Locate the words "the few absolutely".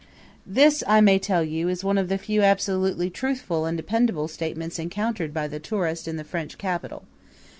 2.09-3.11